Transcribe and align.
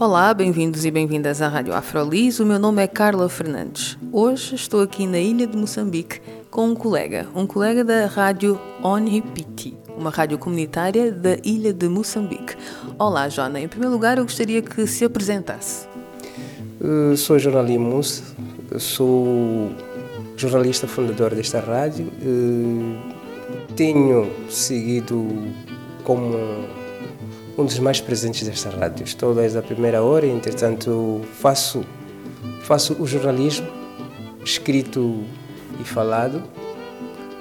Olá, 0.00 0.32
bem-vindos 0.32 0.86
e 0.86 0.90
bem-vindas 0.90 1.42
à 1.42 1.48
Rádio 1.48 1.74
Afrolis. 1.74 2.40
O 2.40 2.46
meu 2.46 2.58
nome 2.58 2.82
é 2.82 2.86
Carla 2.86 3.28
Fernandes. 3.28 3.98
Hoje 4.10 4.54
estou 4.54 4.80
aqui 4.80 5.06
na 5.06 5.18
ilha 5.18 5.46
de 5.46 5.54
Moçambique 5.58 6.22
com 6.50 6.68
um 6.68 6.74
colega, 6.74 7.28
um 7.34 7.46
colega 7.46 7.84
da 7.84 8.06
Rádio 8.06 8.58
Onripiti, 8.82 9.76
uma 9.94 10.08
rádio 10.08 10.38
comunitária 10.38 11.12
da 11.12 11.36
ilha 11.44 11.70
de 11.70 11.86
Moçambique. 11.86 12.56
Olá, 12.98 13.28
Jona. 13.28 13.60
Em 13.60 13.68
primeiro 13.68 13.92
lugar, 13.92 14.16
eu 14.16 14.24
gostaria 14.24 14.62
que 14.62 14.86
se 14.86 15.04
apresentasse. 15.04 15.86
Eu 16.80 17.14
sou 17.14 17.38
jornalismo, 17.38 18.00
sou 18.78 19.70
jornalista 20.34 20.88
fundador 20.88 21.34
desta 21.34 21.60
rádio. 21.60 22.10
Tenho 23.76 24.30
seguido 24.48 25.28
como 26.04 26.38
um 27.60 27.64
dos 27.64 27.78
mais 27.78 28.00
presentes 28.00 28.46
desta 28.46 28.70
rádio. 28.70 29.04
Estou 29.04 29.34
desde 29.34 29.58
a 29.58 29.62
primeira 29.62 30.02
hora, 30.02 30.26
entretanto 30.26 31.20
faço, 31.34 31.84
faço 32.62 32.94
o 32.98 33.06
jornalismo 33.06 33.68
escrito 34.42 35.22
e 35.78 35.84
falado, 35.84 36.42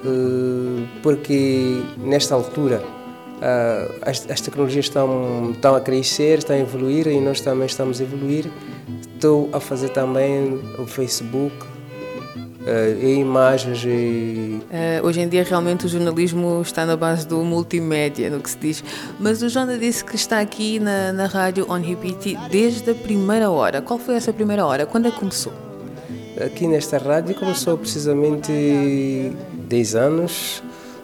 eh, 0.03 0.85
porque 1.01 1.81
nesta 1.97 2.35
altura 2.35 2.83
eh, 3.41 3.99
as, 4.01 4.29
as 4.29 4.41
tecnologias 4.41 4.85
estão, 4.85 5.51
estão 5.51 5.75
a 5.75 5.81
crescer, 5.81 6.39
estão 6.39 6.55
a 6.55 6.59
evoluir 6.59 7.07
e 7.07 7.21
nós 7.21 7.39
também 7.39 7.65
estamos 7.65 8.01
a 8.01 8.03
evoluir. 8.03 8.51
Estou 9.13 9.49
a 9.53 9.59
fazer 9.59 9.89
também 9.89 10.59
o 10.77 10.85
Facebook, 10.85 11.55
e 13.01 13.13
imagens 13.15 13.83
e... 13.85 14.61
Uh, 14.69 15.05
hoje 15.05 15.21
em 15.21 15.29
dia 15.29 15.43
realmente 15.43 15.85
o 15.85 15.89
jornalismo 15.89 16.61
está 16.61 16.85
na 16.85 16.97
base 16.97 17.25
do 17.25 17.37
multimédia, 17.43 18.29
no 18.29 18.39
que 18.39 18.49
se 18.49 18.57
diz. 18.57 18.83
Mas 19.19 19.41
o 19.41 19.49
Jonda 19.49 19.77
disse 19.77 20.03
que 20.03 20.15
está 20.15 20.39
aqui 20.39 20.79
na, 20.79 21.13
na 21.13 21.25
rádio 21.25 21.65
On 21.69 21.79
Repeat 21.79 22.37
desde 22.49 22.91
a 22.91 22.95
primeira 22.95 23.49
hora. 23.49 23.81
Qual 23.81 23.97
foi 23.97 24.15
essa 24.15 24.33
primeira 24.33 24.65
hora? 24.65 24.85
Quando 24.85 25.07
é 25.07 25.11
que 25.11 25.17
começou? 25.17 25.53
Aqui 26.43 26.67
nesta 26.67 26.97
rádio 26.97 27.35
começou 27.35 27.77
precisamente 27.77 29.31
10 29.53 29.95
anos, 29.95 30.63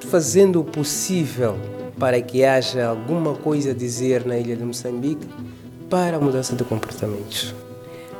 fazendo 0.09 0.61
o 0.61 0.63
possível 0.63 1.57
para 1.97 2.21
que 2.21 2.43
haja 2.43 2.87
alguma 2.87 3.33
coisa 3.33 3.71
a 3.71 3.73
dizer 3.73 4.25
na 4.25 4.37
ilha 4.37 4.55
de 4.55 4.63
Moçambique 4.63 5.27
para 5.89 6.17
a 6.17 6.19
mudança 6.19 6.55
de 6.55 6.63
comportamentos 6.63 7.53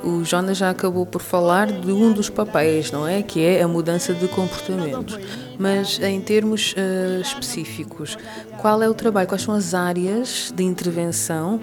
o 0.05 0.23
Jonas 0.23 0.57
já 0.57 0.69
acabou 0.69 1.03
por 1.05 1.21
falar 1.21 1.71
de 1.71 1.91
um 1.91 2.13
dos 2.13 2.29
papéis, 2.29 2.91
não 2.91 3.07
é? 3.07 3.23
Que 3.23 3.43
é 3.43 3.63
a 3.63 3.67
mudança 3.67 4.13
de 4.13 4.27
comportamentos. 4.27 5.17
Mas 5.57 5.99
em 5.99 6.21
termos 6.21 6.73
uh, 6.73 7.21
específicos, 7.21 8.15
qual 8.59 8.83
é 8.83 8.89
o 8.89 8.93
trabalho? 8.93 9.27
Quais 9.27 9.41
são 9.41 9.55
as 9.55 9.73
áreas 9.73 10.53
de 10.55 10.63
intervenção 10.63 11.59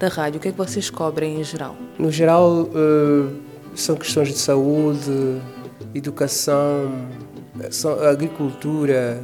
da 0.00 0.08
rádio? 0.08 0.38
O 0.38 0.40
que 0.40 0.48
é 0.48 0.52
que 0.52 0.56
vocês 0.56 0.88
cobrem 0.88 1.40
em 1.40 1.44
geral? 1.44 1.76
No 1.98 2.10
geral, 2.10 2.62
uh, 2.62 3.36
são 3.74 3.94
questões 3.96 4.28
de 4.28 4.38
saúde, 4.38 5.42
educação, 5.94 6.90
agricultura, 8.08 9.22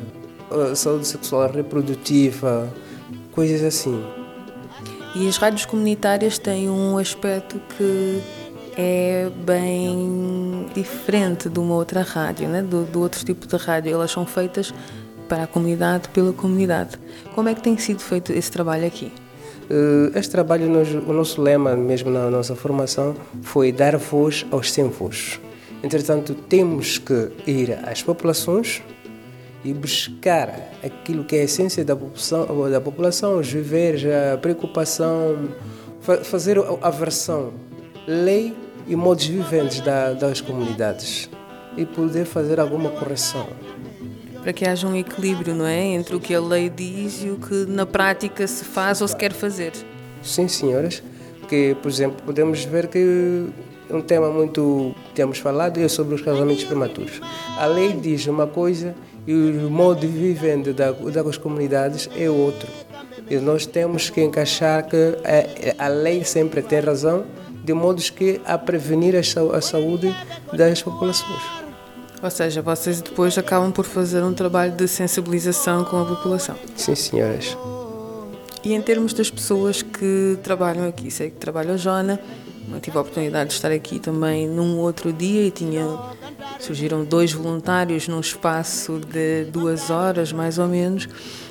uh, 0.51 0.77
saúde 0.77 1.07
sexual 1.07 1.51
reprodutiva, 1.51 2.69
coisas 3.33 3.63
assim. 3.63 4.05
E 5.17 5.27
as 5.27 5.39
rádios 5.39 5.65
comunitárias 5.65 6.39
têm 6.39 6.69
um 6.69 6.99
aspecto 6.99 7.59
que 7.77 8.21
é 8.81 9.29
bem 9.45 10.67
diferente 10.73 11.49
de 11.49 11.59
uma 11.59 11.75
outra 11.75 12.03
rádio, 12.03 12.49
né? 12.49 12.63
do, 12.63 12.85
do 12.85 13.01
outro 13.01 13.25
tipo 13.25 13.45
de 13.45 13.57
rádio. 13.57 13.93
Elas 13.93 14.13
são 14.13 14.25
feitas 14.25 14.73
para 15.29 15.43
a 15.43 15.47
comunidade, 15.49 16.09
pela 16.11 16.33
comunidade. 16.33 16.97
Como 17.35 17.49
é 17.49 17.55
que 17.57 17.61
tem 17.61 17.77
sido 17.77 17.99
feito 17.99 18.33
esse 18.33 18.53
trabalho 18.53 18.87
aqui? 18.87 19.11
Uh, 19.69 20.17
este 20.17 20.31
trabalho, 20.31 20.71
o 21.07 21.13
nosso 21.13 21.43
lema, 21.43 21.75
mesmo 21.75 22.09
na 22.09 22.31
nossa 22.31 22.55
formação, 22.55 23.17
foi 23.43 23.73
dar 23.73 23.97
voz 23.97 24.47
aos 24.53 24.71
sem 24.71 24.89
voz. 24.89 25.41
Entretanto, 25.83 26.33
temos 26.33 26.99
que 26.99 27.33
ir 27.49 27.73
às 27.85 28.01
populações 28.01 28.81
e 29.65 29.75
buscar 29.75 30.71
aquilo 30.85 31.25
que 31.25 31.35
é 31.35 31.41
a 31.41 31.45
essência 31.45 31.85
da 31.85 31.97
população, 31.97 32.71
da 32.71 32.81
população 32.81 33.39
os 33.41 33.51
viveres, 33.51 34.05
a 34.05 34.39
preocupação, 34.39 35.49
fazer 36.23 36.59
a 36.81 36.91
versão, 36.91 37.53
lei 38.07 38.55
e 38.89 38.97
modos 38.97 39.27
viventes 39.27 39.81
da, 39.81 40.13
das 40.13 40.41
comunidades 40.41 41.29
e 41.77 41.85
poder 41.85 42.25
fazer 42.25 42.59
alguma 42.59 42.91
correção. 42.91 43.47
Para 44.43 44.53
que 44.53 44.65
haja 44.65 44.87
um 44.87 44.97
equilíbrio, 44.97 45.55
não 45.55 45.67
é? 45.67 45.85
Entre 45.85 46.17
o 46.17 46.21
que 46.21 46.35
a 46.35 46.41
lei 46.41 46.71
diz 46.71 47.23
e 47.23 47.29
o 47.29 47.37
que 47.37 47.67
na 47.67 47.85
prática 47.85 48.47
se 48.47 48.65
faz 48.65 49.01
ou 49.01 49.09
se 49.09 49.15
quer 49.15 49.33
fazer. 49.33 49.73
Sim, 50.23 50.49
senhoras. 50.49 51.03
Porque, 51.41 51.77
por 51.83 51.89
exemplo, 51.89 52.23
podemos 52.25 52.65
ver 52.65 52.89
que 52.89 53.47
um 53.91 54.01
tema 54.01 54.31
muito 54.31 54.95
temos 55.15 55.39
falado 55.39 55.79
é 55.79 55.89
sobre 55.89 56.15
os 56.15 56.23
casamentos 56.23 56.65
prematuros. 56.65 57.21
A 57.57 57.67
lei 57.67 57.93
diz 57.93 58.27
uma 58.27 58.47
coisa 58.47 58.95
e 59.27 59.33
o 59.33 59.71
modo 59.71 60.01
de 60.01 60.07
viver 60.07 60.59
da, 60.73 60.93
das 60.93 61.37
comunidades 61.37 62.09
é 62.17 62.29
outro. 62.29 62.69
E 63.31 63.37
nós 63.37 63.67
temos 63.67 64.09
que 64.09 64.23
encaixar 64.23 64.87
que 64.87 65.17
a, 65.77 65.85
a 65.87 65.89
lei 65.89 66.25
sempre 66.25 66.63
tem 66.63 66.81
razão 66.81 67.25
de 67.69 67.75
modos 67.75 68.09
que 68.09 68.41
a 68.47 68.57
prevenir 68.57 69.15
a 69.15 69.61
saúde 69.61 70.15
das 70.55 70.81
populações. 70.81 71.43
Ou 72.23 72.31
seja, 72.31 72.63
vocês 72.63 73.03
depois 73.03 73.37
acabam 73.37 73.71
por 73.71 73.85
fazer 73.85 74.25
um 74.25 74.33
trabalho 74.33 74.73
de 74.73 74.89
sensibilização 74.89 75.85
com 75.85 75.99
a 75.99 76.05
população. 76.07 76.57
Sim, 76.75 76.95
senhoras. 76.95 77.59
E 78.65 78.73
em 78.73 78.81
termos 78.81 79.13
das 79.13 79.31
pessoas 79.31 79.83
que 79.83 80.39
trabalham 80.43 80.89
aqui, 80.89 81.11
sei 81.11 81.29
que 81.29 81.37
trabalha 81.37 81.75
a 81.75 81.77
Jona, 81.77 82.19
eu 82.73 82.81
tive 82.81 82.97
a 82.97 83.03
oportunidade 83.03 83.51
de 83.51 83.57
estar 83.57 83.71
aqui 83.71 83.99
também 83.99 84.49
num 84.49 84.79
outro 84.79 85.13
dia 85.13 85.43
e 85.43 85.51
tinha, 85.51 85.85
surgiram 86.59 87.05
dois 87.05 87.35
voluntários 87.35 88.09
num 88.09 88.21
espaço 88.21 88.99
de 88.99 89.45
duas 89.45 89.91
horas, 89.91 90.33
mais 90.33 90.59
ou 90.59 90.67
menos. 90.67 91.07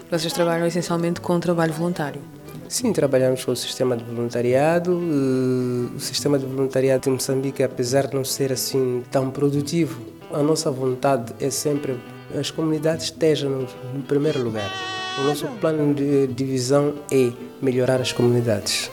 Vocês 0.09 0.33
trabalham 0.33 0.65
essencialmente 0.65 1.21
com 1.21 1.39
trabalho 1.39 1.73
voluntário. 1.73 2.21
Sim, 2.69 2.91
trabalhamos 2.91 3.45
com 3.45 3.51
o 3.51 3.55
sistema 3.55 3.95
de 3.95 4.03
voluntariado. 4.03 4.91
Eh, 4.91 5.95
o 5.95 5.99
sistema 5.99 6.37
de 6.37 6.45
voluntariado 6.45 7.03
de 7.03 7.09
Moçambique, 7.09 7.63
apesar 7.63 8.07
de 8.07 8.15
não 8.15 8.25
ser 8.25 8.51
assim 8.51 9.03
tão 9.09 9.31
produtivo, 9.31 10.01
a 10.33 10.43
nossa 10.43 10.69
vontade 10.69 11.33
é 11.39 11.49
sempre 11.49 11.97
as 12.37 12.51
comunidades 12.51 13.05
estejam 13.05 13.65
no 13.93 14.03
primeiro 14.03 14.43
lugar. 14.43 14.69
O 15.17 15.23
nosso 15.23 15.47
plano 15.61 15.93
de 15.93 16.27
divisão 16.27 16.93
é 17.09 17.31
melhorar 17.61 18.01
as 18.01 18.11
comunidades. 18.11 18.91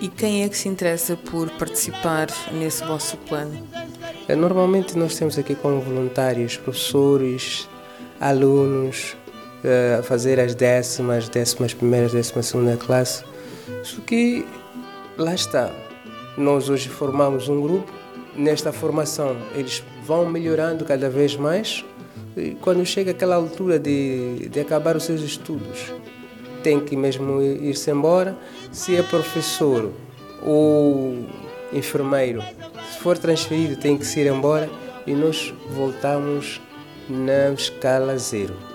E 0.00 0.08
quem 0.08 0.42
é 0.42 0.48
que 0.48 0.56
se 0.56 0.68
interessa 0.68 1.14
por 1.14 1.50
participar 1.50 2.28
nesse 2.52 2.82
vosso 2.84 3.18
plano? 3.18 3.68
Eh, 4.26 4.34
normalmente 4.34 4.96
nós 4.96 5.14
temos 5.14 5.38
aqui 5.38 5.54
como 5.54 5.78
voluntários 5.80 6.56
professores, 6.56 7.68
alunos, 8.18 9.14
a 9.98 10.02
fazer 10.02 10.40
as 10.40 10.54
décimas, 10.54 11.28
décimas 11.28 11.74
primeiras, 11.74 12.12
décimas 12.12 12.46
segunda 12.46 12.76
classe. 12.76 13.24
Só 13.82 14.00
que 14.02 14.46
lá 15.16 15.34
está. 15.34 15.70
Nós 16.36 16.68
hoje 16.68 16.88
formamos 16.88 17.48
um 17.48 17.60
grupo. 17.60 17.92
Nesta 18.36 18.72
formação 18.72 19.36
eles 19.54 19.82
vão 20.04 20.26
melhorando 20.26 20.84
cada 20.84 21.10
vez 21.10 21.36
mais. 21.36 21.84
E 22.36 22.56
quando 22.60 22.84
chega 22.86 23.10
aquela 23.10 23.34
altura 23.36 23.78
de, 23.78 24.48
de 24.48 24.60
acabar 24.60 24.96
os 24.96 25.04
seus 25.04 25.20
estudos, 25.20 25.92
tem 26.62 26.80
que 26.80 26.96
mesmo 26.96 27.42
ir-se 27.42 27.90
embora. 27.90 28.36
Se 28.72 28.96
é 28.96 29.02
professor 29.02 29.90
ou 30.42 31.26
enfermeiro, 31.72 32.42
se 32.90 32.98
for 33.00 33.18
transferido, 33.18 33.76
tem 33.76 33.96
que 33.96 34.06
se 34.06 34.20
ir 34.20 34.26
embora 34.26 34.70
e 35.06 35.12
nós 35.12 35.52
voltamos 35.74 36.60
na 37.08 37.52
escala 37.52 38.16
zero. 38.16 38.69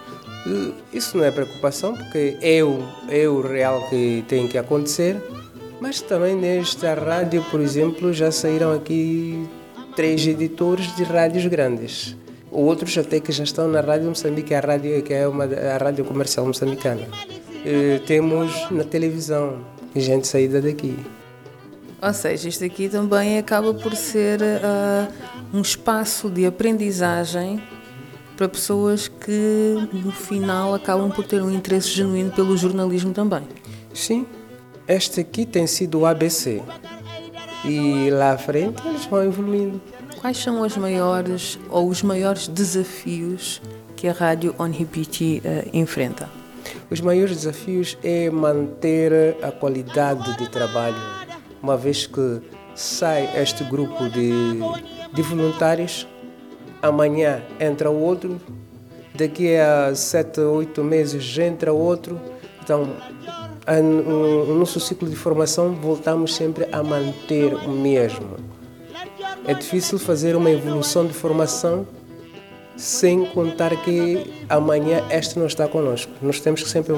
Isso 0.93 1.17
não 1.17 1.25
é 1.25 1.31
preocupação, 1.31 1.95
porque 1.95 2.37
é 2.41 2.63
o, 2.63 2.83
é 3.09 3.27
o 3.27 3.41
real 3.41 3.89
que 3.89 4.23
tem 4.27 4.47
que 4.47 4.57
acontecer. 4.57 5.17
Mas 5.79 6.01
também 6.01 6.35
nesta 6.35 6.93
rádio, 6.93 7.43
por 7.49 7.59
exemplo, 7.59 8.13
já 8.13 8.31
saíram 8.31 8.71
aqui 8.71 9.47
três 9.95 10.25
editores 10.25 10.95
de 10.95 11.03
rádios 11.03 11.45
grandes. 11.47 12.15
Outros 12.51 12.97
até 12.97 13.19
que 13.19 13.31
já 13.31 13.43
estão 13.43 13.67
na 13.67 13.81
Rádio 13.81 14.07
Moçambique, 14.07 14.53
a 14.53 14.59
rádio 14.59 15.01
que 15.03 15.13
é 15.13 15.27
uma, 15.27 15.43
a 15.43 15.77
rádio 15.77 16.05
comercial 16.05 16.45
moçambicana. 16.45 17.07
E 17.65 17.99
temos 18.05 18.69
na 18.71 18.83
televisão, 18.83 19.59
gente 19.95 20.27
saída 20.27 20.61
daqui. 20.61 20.97
Ou 22.01 22.13
seja, 22.13 22.47
isto 22.47 22.63
aqui 22.63 22.87
também 22.87 23.37
acaba 23.37 23.73
por 23.73 23.95
ser 23.95 24.39
uh, 24.41 25.11
um 25.53 25.61
espaço 25.61 26.29
de 26.29 26.45
aprendizagem 26.45 27.61
para 28.35 28.47
pessoas 28.49 29.07
que 29.07 29.87
no 29.93 30.11
final 30.11 30.73
acabam 30.73 31.09
por 31.09 31.25
ter 31.25 31.41
um 31.41 31.51
interesse 31.51 31.89
genuíno 31.89 32.31
pelo 32.31 32.57
jornalismo 32.57 33.13
também. 33.13 33.43
Sim, 33.93 34.25
este 34.87 35.21
aqui 35.21 35.45
tem 35.45 35.65
sido 35.65 35.99
o 35.99 36.05
ABC 36.05 36.61
e 37.63 38.09
lá 38.11 38.31
à 38.33 38.37
frente 38.37 38.85
eles 38.87 39.05
vão 39.05 39.23
evoluindo. 39.23 39.81
Quais 40.19 40.37
são 40.37 40.63
as 40.63 40.75
maiores 40.75 41.59
ou 41.69 41.87
os 41.87 42.01
maiores 42.01 42.47
desafios 42.47 43.61
que 43.95 44.07
a 44.07 44.11
rádio 44.11 44.53
On 44.59 44.69
Repeat 44.69 45.41
uh, 45.43 45.69
enfrenta? 45.73 46.29
Os 46.89 47.01
maiores 47.01 47.37
desafios 47.37 47.97
é 48.03 48.29
manter 48.29 49.37
a 49.41 49.51
qualidade 49.51 50.37
de 50.37 50.49
trabalho, 50.49 50.97
uma 51.61 51.77
vez 51.77 52.05
que 52.05 52.41
sai 52.75 53.41
este 53.41 53.63
grupo 53.63 54.09
de, 54.09 54.31
de 55.13 55.21
voluntários, 55.21 56.07
amanhã 56.87 57.41
entra 57.59 57.89
outro, 57.89 58.39
daqui 59.13 59.55
a 59.55 59.93
sete, 59.95 60.39
oito 60.39 60.83
meses 60.83 61.37
entra 61.37 61.73
outro. 61.73 62.19
Então, 62.63 62.87
o 63.67 64.53
nosso 64.53 64.79
ciclo 64.79 65.09
de 65.09 65.15
formação 65.15 65.73
voltamos 65.73 66.35
sempre 66.35 66.67
a 66.71 66.83
manter 66.83 67.53
o 67.53 67.71
mesmo. 67.71 68.37
É 69.47 69.53
difícil 69.53 69.97
fazer 69.97 70.35
uma 70.35 70.49
evolução 70.49 71.05
de 71.05 71.13
formação 71.13 71.87
sem 72.75 73.25
contar 73.27 73.75
que 73.77 74.45
amanhã 74.49 75.03
este 75.09 75.39
não 75.39 75.45
está 75.45 75.67
conosco. 75.67 76.11
Nós 76.21 76.39
temos 76.39 76.61
que 76.61 76.69
sempre 76.69 76.93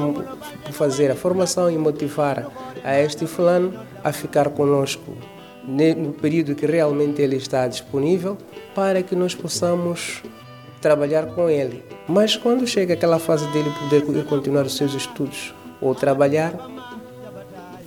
fazer 0.72 1.12
a 1.12 1.16
formação 1.16 1.70
e 1.70 1.78
motivar 1.78 2.48
a 2.84 3.00
este 3.00 3.26
fulano 3.26 3.74
a 4.04 4.12
ficar 4.12 4.50
conosco 4.50 5.14
no 5.68 6.14
período 6.14 6.56
que 6.56 6.66
realmente 6.66 7.22
ele 7.22 7.36
está 7.36 7.68
disponível 7.68 8.38
para 8.74 9.04
que 9.04 9.16
nós 9.16 9.36
possamos 9.36 10.24
trabalhar 10.82 11.28
com 11.28 11.50
ele. 11.50 11.84
Mas 12.08 12.38
quando 12.38 12.66
chega 12.66 12.94
aquela 12.94 13.20
fase 13.20 13.46
dele 13.48 13.70
poder 13.80 14.26
continuar 14.26 14.66
os 14.66 14.78
seus 14.78 14.94
estudos 14.94 15.54
ou 15.82 15.94
trabalhar, 15.94 16.54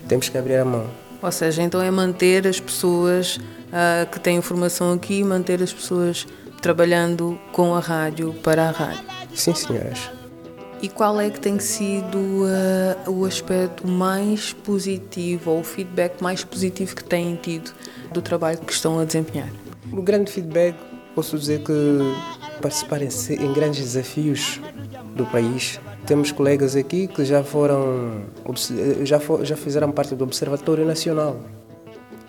temos 0.07 0.29
que 0.29 0.37
abrir 0.37 0.57
a 0.57 0.65
mão. 0.65 0.87
Ou 1.23 1.33
seja, 1.33 1.63
então 1.63 1.81
é 1.81 1.91
manter 1.91 2.47
as 2.47 2.61
pessoas 2.61 3.37
uh, 3.37 4.11
que 4.11 4.19
têm 4.21 4.41
formação 4.41 4.93
aqui, 4.93 5.23
manter 5.23 5.63
as 5.63 5.73
pessoas 5.73 6.27
trabalhando 6.61 7.39
com 7.53 7.75
a 7.75 7.81
rádio 7.81 8.35
para 8.43 8.69
a 8.69 8.71
rádio. 8.71 9.05
Sim, 9.35 9.55
senhoras. 9.55 10.20
E 10.83 10.89
qual 10.89 11.21
é 11.21 11.29
que 11.29 11.39
tem 11.39 11.59
sido 11.59 12.17
uh, 12.17 13.11
o 13.11 13.25
aspecto 13.25 13.87
mais 13.87 14.53
positivo 14.53 15.51
ou 15.51 15.61
o 15.61 15.65
feedback 15.65 16.23
mais 16.23 16.43
positivo 16.43 16.97
que 16.97 17.05
têm 17.05 17.37
tido 17.37 17.73
do 18.13 18.23
trabalho 18.23 18.59
que 18.59 18.73
estão 18.73 18.99
a 18.99 19.05
desempenhar? 19.05 19.51
O 19.93 20.01
grande 20.01 20.33
feedback, 20.33 20.77
posso 21.15 21.39
dizer 21.39 21.63
que 21.63 21.73
participar 22.63 23.03
em, 23.03 23.09
em 23.09 23.53
grandes 23.53 23.81
desafios 23.81 24.61
do 25.15 25.27
país. 25.27 25.79
Temos 26.07 26.33
colegas 26.33 26.75
aqui 26.75 27.07
que 27.07 27.25
já 27.25 27.45
foram, 27.45 28.25
já, 29.03 29.21
for, 29.21 29.45
já 29.45 29.57
fizeram 29.57 29.93
parte 29.93 30.15
do 30.15 30.25
Observatório 30.25 30.87
Nacional. 30.87 31.39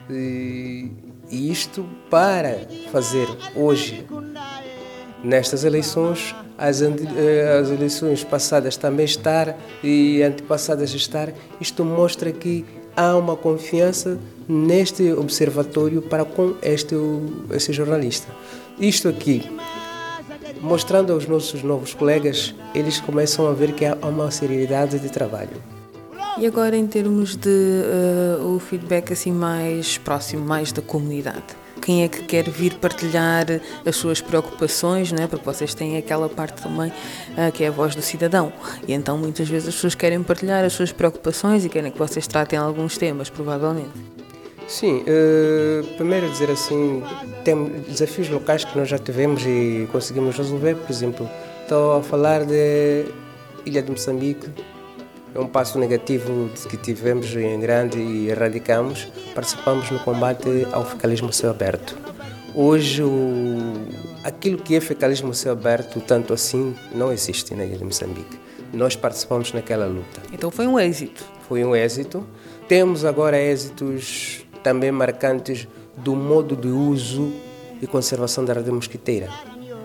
E 0.10 0.92
e 1.32 1.50
isto 1.50 1.88
para 2.10 2.68
fazer 2.92 3.26
hoje, 3.56 4.06
nestas 5.24 5.64
eleições, 5.64 6.36
as, 6.62 6.82
eh, 6.84 7.60
as 7.60 7.72
eleições 7.72 8.24
passadas 8.24 8.78
também 8.78 9.04
estar 9.04 9.58
e 9.84 10.22
antepassadas 10.22 10.94
estar, 10.94 11.34
isto 11.60 11.84
mostra 11.84 12.32
que 12.32 12.64
há 12.96 13.18
uma 13.18 13.36
confiança 13.36 14.20
neste 14.48 15.12
observatório 15.12 16.04
para 16.04 16.24
com 16.24 16.54
este, 16.62 16.96
este 17.52 17.74
jornalista. 17.74 18.32
Isto 18.80 19.10
aqui, 19.10 19.50
mostrando 20.62 21.12
aos 21.14 21.28
nossos 21.28 21.64
novos 21.64 21.96
colegas, 21.96 22.54
eles 22.76 23.02
começam 23.02 23.48
a 23.48 23.54
ver 23.54 23.74
que 23.74 23.86
há 23.86 23.98
uma 24.04 24.30
seriedade 24.30 25.00
de 25.00 25.10
trabalho. 25.10 25.62
E 26.38 26.46
agora 26.46 26.78
em 26.78 26.86
termos 26.86 27.36
de 27.36 27.50
uh, 27.50 28.56
o 28.56 28.60
feedback 28.60 29.12
assim 29.12 29.32
mais 29.32 29.98
próximo, 29.98 30.46
mais 30.46 30.72
da 30.72 30.82
comunidade. 30.82 31.61
Quem 31.82 32.04
é 32.04 32.08
que 32.08 32.24
quer 32.24 32.50
vir 32.50 32.76
partilhar 32.76 33.46
as 33.86 33.96
suas 33.96 34.22
preocupações, 34.22 35.12
né? 35.12 35.28
porque 35.28 35.46
vocês 35.46 35.74
têm 35.74 35.98
aquela 35.98 36.30
parte 36.30 36.62
também 36.62 36.90
uh, 36.90 37.52
que 37.52 37.64
é 37.64 37.68
a 37.68 37.72
voz 37.72 37.96
do 37.96 38.02
cidadão. 38.02 38.54
E 38.88 38.94
então 38.94 39.18
muitas 39.18 39.50
vezes 39.50 39.70
as 39.70 39.76
pessoas 39.76 39.96
querem 39.96 40.22
partilhar 40.22 40.64
as 40.64 40.74
suas 40.74 40.92
preocupações 40.92 41.66
e 41.66 41.70
querem 41.70 41.92
que 41.92 41.98
vocês 41.98 42.28
tratem 42.28 42.60
alguns 42.60 42.98
temas, 42.98 43.30
provavelmente. 43.30 43.92
Sim, 44.68 45.02
uh, 45.02 45.86
primeiro 45.98 46.30
dizer 46.30 46.50
assim, 46.50 47.04
tem 47.44 47.68
desafios 47.90 48.30
locais 48.30 48.64
que 48.64 48.78
nós 48.78 48.88
já 48.88 48.98
tivemos 48.98 49.44
e 49.46 49.88
conseguimos 49.92 50.38
resolver, 50.38 50.76
por 50.76 50.90
exemplo, 50.90 51.30
estou 51.64 51.98
a 51.98 52.04
falar 52.04 52.46
de 52.46 53.06
Ilha 53.66 53.82
de 53.82 53.92
Moçambique, 53.92 54.50
é 55.34 55.40
um 55.40 55.48
passo 55.48 55.80
negativo 55.80 56.50
que 56.70 56.78
tivemos 56.78 57.34
em 57.36 57.60
grande 57.60 57.98
e 57.98 58.30
erradicamos. 58.30 59.08
Participamos 59.34 59.90
no 59.90 60.00
combate 60.00 60.68
ao 60.72 60.86
fecalismo 60.86 61.32
céu 61.32 61.50
aberto. 61.50 61.98
Hoje, 62.54 63.02
o... 63.02 63.58
aquilo 64.24 64.58
que 64.58 64.76
é 64.76 64.82
fecalismo 64.82 65.34
céu 65.34 65.54
aberto, 65.54 66.02
tanto 66.02 66.34
assim, 66.34 66.76
não 66.94 67.12
existe 67.14 67.56
na 67.56 67.64
ilha 67.64 67.78
de 67.78 67.84
Moçambique. 67.84 68.40
Nós 68.74 68.96
participamos 68.96 69.54
naquela 69.54 69.86
luta. 69.86 70.22
Então 70.34 70.52
foi 70.52 70.68
um 70.68 70.78
êxito. 70.78 71.24
Foi 71.48 71.64
um 71.64 71.76
êxito. 71.76 72.26
Temos 72.68 73.06
agora 73.06 73.38
êxitos 73.38 74.46
também 74.64 74.92
marcantes 74.92 75.68
do 75.98 76.16
modo 76.16 76.56
de 76.56 76.68
uso 76.68 77.34
e 77.82 77.88
conservação 77.88 78.44
da 78.44 78.54
rede 78.54 78.72
mosquiteira. 78.72 79.30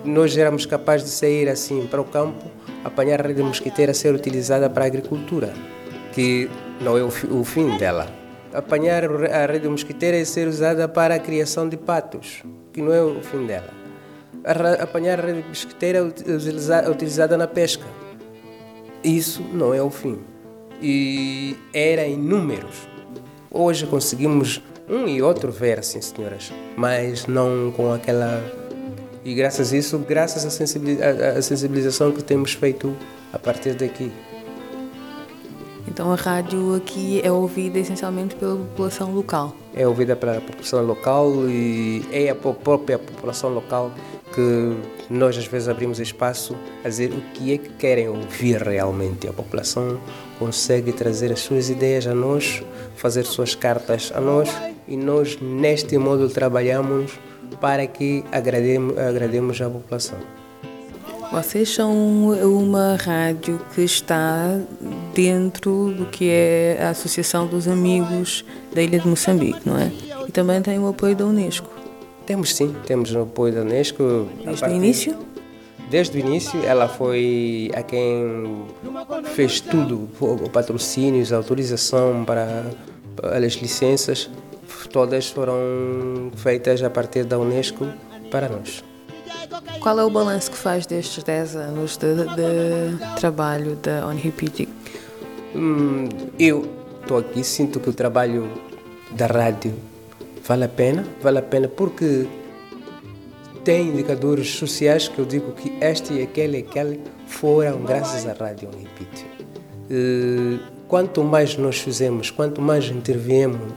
Nós 0.05 0.37
éramos 0.37 0.67
capazes 0.67 1.07
de 1.07 1.13
sair 1.13 1.49
assim 1.49 1.87
para 1.87 2.01
o 2.01 2.05
campo 2.05 2.45
apanhar 2.87 3.21
a 3.21 3.29
rede 3.29 3.43
mosquiteira 3.43 3.93
ser 3.93 4.15
utilizada 4.15 4.71
para 4.71 4.85
a 4.85 4.87
agricultura, 4.87 5.53
que 6.13 6.49
não 6.81 6.97
é 6.97 7.03
o, 7.03 7.09
o 7.09 7.45
fim 7.45 7.77
dela. 7.77 8.07
Apanhar 8.55 9.05
a 9.05 9.47
rede 9.47 9.69
mosquiteira 9.69 10.17
e 10.17 10.25
ser 10.25 10.47
usada 10.47 10.89
para 10.89 11.17
a 11.17 11.19
criação 11.19 11.69
de 11.69 11.77
patos, 11.77 12.43
que 12.73 12.81
não 12.81 12.93
é 12.93 13.03
o 13.03 13.21
fim 13.21 13.45
dela. 13.45 13.71
Apanhar 14.81 15.19
a 15.19 15.23
rede 15.23 15.49
mosquiteira 15.49 16.05
utilizada 16.89 17.37
na 17.37 17.49
pesca, 17.49 17.85
isso 19.03 19.43
não 19.53 19.75
é 19.75 19.83
o 19.83 19.91
fim. 19.91 20.21
E 20.81 21.57
era 21.75 22.07
em 22.07 22.17
números. 22.17 22.89
Hoje 23.51 23.87
conseguimos 23.87 24.63
um 24.89 25.09
e 25.09 25.21
outro 25.21 25.51
ver, 25.51 25.83
sim 25.83 26.01
senhoras, 26.01 26.53
mas 26.77 27.27
não 27.27 27.73
com 27.73 27.93
aquela 27.93 28.41
e 29.27 29.35
graças 29.35 29.73
a 29.73 29.77
isso, 29.77 29.99
graças 29.99 30.47
à 30.47 31.43
sensibilização 31.43 32.13
que 32.13 32.23
temos 32.23 32.53
feito 32.53 32.97
a 33.33 33.39
partir 33.41 33.75
daqui. 33.75 34.13
Então 35.89 36.13
a 36.13 36.15
rádio 36.15 36.77
aqui 36.77 37.21
é 37.25 37.33
ouvida 37.33 37.77
essencialmente 37.81 38.37
pela 38.37 38.55
população 38.57 39.13
local? 39.13 39.57
É 39.75 39.85
ouvida 39.85 40.15
pela 40.15 40.41
população 40.41 40.87
local 40.87 41.33
e 41.49 42.05
é 42.13 42.29
a 42.31 42.37
própria 42.37 43.01
população 43.01 43.53
local 43.53 43.91
que 44.33 44.77
nós 45.11 45.37
às 45.37 45.47
vezes 45.47 45.69
abrimos 45.69 45.99
espaço 45.99 46.55
a 46.85 46.89
dizer 46.89 47.11
o 47.11 47.21
que 47.33 47.53
é 47.53 47.59
que 47.59 47.71
querem 47.71 48.09
ouvir 48.09 48.63
realmente. 48.63 49.27
A 49.27 49.33
população 49.33 50.01
consegue 50.39 50.93
trazer 50.93 51.33
as 51.33 51.41
suas 51.41 51.69
ideias 51.69 52.07
a 52.07 52.15
nós, 52.15 52.63
fazer 52.95 53.25
suas 53.25 53.57
cartas 53.57 54.13
a 54.15 54.21
nós 54.21 54.49
e 54.87 54.97
nós 54.97 55.37
neste 55.41 55.99
modo 55.99 56.29
trabalhamos 56.29 57.19
para 57.61 57.87
que 57.87 58.25
agrademos, 58.31 58.97
agrademos 58.99 59.61
a 59.61 59.71
população. 59.71 60.19
Vocês 61.33 61.69
são 61.75 61.93
uma 61.93 62.95
rádio 62.97 63.61
que 63.75 63.83
está 63.83 64.59
dentro 65.13 65.93
do 65.93 66.07
que 66.07 66.29
é 66.31 66.79
a 66.81 66.91
Associação 66.91 67.47
dos 67.47 67.67
Amigos 67.67 68.45
da 68.73 68.81
Ilha 68.81 69.01
de 69.01 69.09
Moçambique, 69.09 69.61
não 69.65 69.77
é? 69.77 69.91
E 70.29 70.31
também 70.31 70.63
tem 70.63 70.79
o 70.79 70.87
apoio 70.87 71.17
da 71.17 71.27
Unesco. 71.27 71.69
Temos 72.25 72.55
sim, 72.55 72.75
temos 72.87 73.13
o 73.13 73.23
apoio 73.23 73.55
da 73.55 73.63
Unesco. 73.63 74.29
Desde 74.45 74.65
o 74.65 74.71
início? 74.71 75.19
Desde 75.91 76.17
o 76.17 76.21
início, 76.21 76.65
ela 76.65 76.89
foi 76.89 77.71
a 77.75 77.83
quem 77.83 78.65
fez 79.35 79.61
tudo, 79.61 80.09
o 80.21 80.49
patrocínio, 80.51 81.25
a 81.33 81.37
autorização 81.37 82.25
para 82.25 82.65
as 83.23 83.55
licenças 83.55 84.31
todas 84.87 85.29
foram 85.29 86.31
feitas 86.37 86.83
a 86.83 86.91
partir 86.91 87.25
da 87.25 87.39
Unesco 87.39 87.87
para 88.31 88.49
nós. 88.49 88.85
Qual 89.81 89.99
é 89.99 90.05
o 90.05 90.11
balanço 90.11 90.51
que 90.51 90.57
faz 90.57 90.87
destes 90.87 91.23
10 91.23 91.57
anos 91.57 91.97
de, 91.97 92.15
de 92.15 93.17
trabalho 93.21 93.77
da 93.77 94.07
ONRPT? 94.07 94.69
Hum, 95.55 96.09
eu 96.39 96.69
estou 97.01 97.19
aqui, 97.19 97.45
sinto 97.45 97.79
que 97.79 97.89
o 97.89 97.93
trabalho 97.93 98.51
da 99.13 99.27
rádio 99.27 99.75
vale 100.43 100.65
a 100.65 100.69
pena, 100.69 101.07
vale 101.23 101.39
a 101.39 101.43
pena 101.43 101.69
porque 101.69 102.27
tem 103.65 103.89
indicadores 103.89 104.51
sociais 104.51 105.09
que 105.09 105.19
eu 105.19 105.25
digo 105.25 105.53
que 105.53 105.73
este 105.81 106.15
e 106.15 106.23
aquele 106.23 106.59
e 106.59 106.61
aquele 106.63 107.01
foram 107.27 107.83
graças 107.83 108.27
à 108.27 108.33
rádio 108.33 108.69
ONRPT. 108.69 109.25
Uh, 109.89 110.59
quanto 110.89 111.23
mais 111.23 111.57
nós 111.57 111.79
fizemos, 111.79 112.31
quanto 112.31 112.61
mais 112.61 112.87
interviemos 112.87 113.73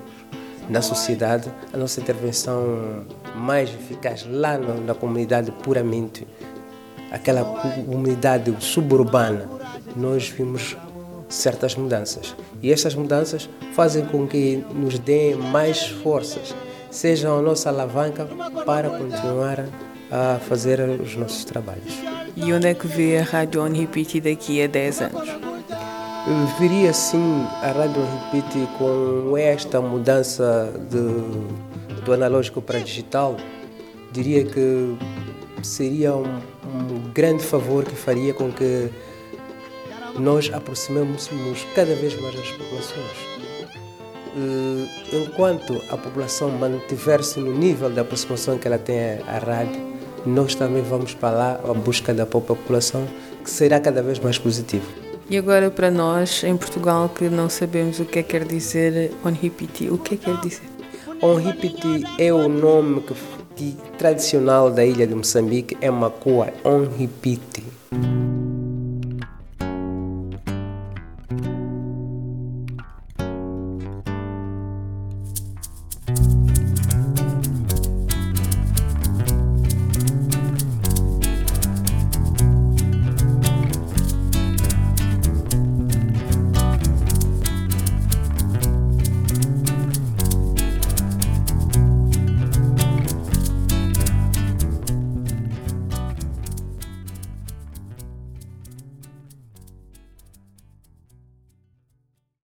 na 0.70 0.82
sociedade, 0.82 1.52
a 1.74 1.78
nossa 1.78 2.00
intervenção 2.00 3.06
mais 3.36 3.70
eficaz 3.70 4.26
lá 4.30 4.58
no, 4.58 4.82
na 4.86 4.94
comunidade 4.94 5.52
puramente, 5.64 6.28
aquela 7.12 7.44
comunidade 7.44 8.56
suburbana, 8.60 9.50
nós 9.96 10.30
vimos 10.30 10.78
certas 11.28 11.76
mudanças. 11.76 12.36
E 12.62 12.72
estas 12.72 12.94
mudanças 12.94 13.50
fazem 13.74 14.06
com 14.06 14.28
que 14.28 14.64
nos 14.74 15.00
deem 15.00 15.36
mais 15.36 15.88
forças, 15.88 16.54
sejam 16.92 17.40
a 17.40 17.42
nossa 17.42 17.70
alavanca 17.70 18.28
para 18.66 18.90
continuar 18.90 19.66
a 20.12 20.40
fazer 20.40 20.80
os 20.80 21.16
nossos 21.16 21.46
trabalhos. 21.46 21.94
E 22.36 22.54
onde 22.54 22.68
é 22.68 22.74
que 22.74 22.88
vê 22.88 23.18
a 23.18 23.24
Rádio 23.24 23.64
On 23.64 23.72
Repeat 23.72 24.22
daqui 24.22 24.62
a 24.64 24.68
10 24.68 25.02
anos? 25.02 25.49
Viria 26.60 26.94
sim 26.94 27.44
a 27.64 27.72
Rádio 27.72 28.04
Repeat 28.32 28.68
com 28.78 29.36
esta 29.36 29.82
mudança 29.82 30.72
de, 30.88 32.02
do 32.02 32.14
analógico 32.14 32.62
para 32.62 32.78
digital, 32.78 33.36
diria 34.12 34.46
que 34.46 34.96
seria 35.64 36.14
um, 36.14 36.26
um 36.26 37.12
grande 37.12 37.44
favor 37.44 37.84
que 37.84 37.96
faria 37.96 38.32
com 38.32 38.52
que 38.52 38.92
nós 40.20 40.52
aproximamos-nos 40.54 41.66
cada 41.74 41.96
vez 41.96 42.20
mais 42.22 42.36
das 42.36 42.52
populações. 42.52 43.40
Enquanto 45.12 45.82
a 45.90 45.98
população 45.98 46.52
mantiver-se 46.52 47.40
no 47.40 47.58
nível 47.58 47.90
da 47.90 48.02
aproximação 48.02 48.60
que 48.60 48.68
ela 48.68 48.78
tem 48.78 49.00
à 49.28 49.40
rádio, 49.40 49.82
nós 50.28 50.54
também 50.54 50.84
vamos 50.84 51.16
para 51.16 51.36
lá 51.36 51.60
à 51.68 51.74
busca 51.74 52.14
da 52.14 52.28
população, 52.28 53.08
que 53.44 53.50
será 53.50 53.80
cada 53.80 54.04
vez 54.04 54.20
mais 54.20 54.38
positivo. 54.38 55.09
E 55.30 55.38
agora 55.38 55.70
para 55.70 55.92
nós, 55.92 56.44
em 56.44 56.58
Portugal, 56.58 57.08
que 57.08 57.30
não 57.30 57.50
sabemos 57.50 58.00
o 58.00 58.06
que 58.06 58.18
é 58.18 58.24
que 58.24 58.30
quer 58.30 58.46
dizer 58.46 59.12
Onripiti, 59.24 59.88
o 59.88 59.98
que 60.00 60.16
é 60.16 60.18
que 60.18 60.26
quer 60.26 60.42
dizer? 60.42 60.64
Onripiti 61.22 62.04
é 62.18 62.34
o 62.34 62.50
nome 62.50 63.02
que, 63.02 63.14
que, 63.56 63.78
tradicional 64.00 64.72
da 64.72 64.84
ilha 64.84 65.06
de 65.06 65.14
Moçambique, 65.14 65.78
é 65.82 65.92
Macua, 65.92 66.52
Onripiti. 66.64 67.64